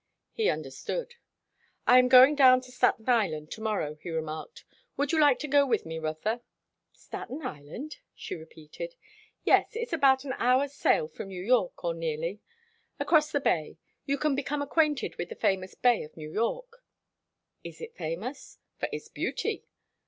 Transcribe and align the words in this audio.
He 0.33 0.49
understood. 0.49 1.13
"I 1.85 1.99
am 1.99 2.07
going 2.07 2.33
down 2.33 2.61
to 2.61 2.71
Staten 2.71 3.07
Island 3.07 3.51
to 3.51 3.61
morrow," 3.61 3.99
he 4.01 4.09
remarked. 4.09 4.65
"Would 4.97 5.11
you 5.11 5.19
like 5.19 5.37
to 5.37 5.47
go 5.47 5.63
with 5.63 5.85
me, 5.85 5.99
Rotha?" 5.99 6.41
"Staten 6.91 7.43
Island?" 7.45 7.97
she 8.15 8.33
repeated. 8.33 8.95
"Yes. 9.43 9.75
It 9.75 9.81
is 9.81 9.93
about 9.93 10.23
an 10.23 10.33
hour's 10.39 10.73
sail 10.73 11.07
from 11.07 11.27
New 11.27 11.43
York, 11.45 11.83
or 11.83 11.93
nearly; 11.93 12.41
across 12.99 13.31
the 13.31 13.39
bay. 13.41 13.77
You 14.07 14.17
can 14.17 14.33
become 14.33 14.63
acquainted 14.63 15.17
with 15.17 15.29
the 15.29 15.35
famous 15.35 15.75
bay 15.75 16.01
of 16.01 16.17
New 16.17 16.31
York." 16.31 16.83
"Is 17.63 17.79
it 17.79 17.93
famous?" 17.95 18.57
"For 18.79 18.89
its 18.91 19.07
beauty." 19.07 19.65